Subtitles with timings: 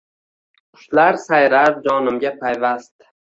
[0.77, 2.93] Qushlar sayrar jonimga payvast